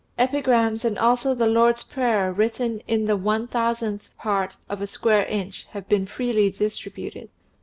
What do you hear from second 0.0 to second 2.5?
Epigrams and also the Lord's Prayer